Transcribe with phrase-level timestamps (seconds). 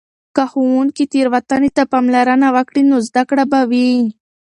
[0.35, 3.91] که ښوونکې تیروتنې ته پاملرنه وکړي، نو زده کړه به وي.